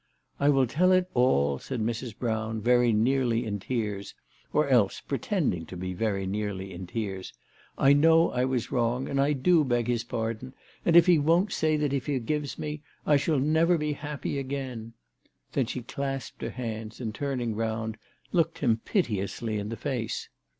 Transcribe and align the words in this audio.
"I 0.39 0.49
will 0.49 0.65
tell 0.65 0.91
it 0.93 1.07
all," 1.13 1.59
said 1.59 1.79
Mrs. 1.79 2.17
Brown, 2.17 2.59
very 2.59 2.91
nearly 2.91 3.45
in 3.45 3.59
tears, 3.59 4.15
or 4.51 4.67
else 4.67 4.99
pretending 4.99 5.67
to 5.67 5.77
be 5.77 5.93
very 5.93 6.25
nearly 6.25 6.73
in 6.73 6.87
tears." 6.87 7.33
I 7.77 7.93
know 7.93 8.31
I 8.31 8.43
was 8.45 8.65
very 8.65 8.79
wrong, 8.79 9.07
and 9.07 9.21
I 9.21 9.33
do 9.33 9.63
beg 9.63 9.85
his 9.85 10.03
pardon, 10.03 10.55
and 10.85 10.95
if 10.95 11.05
he 11.05 11.19
won't 11.19 11.51
say 11.51 11.77
that 11.77 11.91
he 11.91 11.99
forgives 11.99 12.57
me 12.57 12.81
I 13.05 13.11
never 13.29 13.73
shall 13.73 13.77
be 13.77 13.93
happy 13.93 14.39
again." 14.39 14.93
Then 15.51 15.67
she 15.67 15.83
clasped 15.83 16.41
her 16.41 16.49
hands, 16.49 16.99
and 16.99 17.13
turn 17.13 17.39
ing 17.39 17.53
round, 17.55 17.97
looked 18.31 18.57
him 18.57 18.81
piteously 18.83 19.59
in 19.59 19.69
the 19.69 19.77
face. 19.77 20.29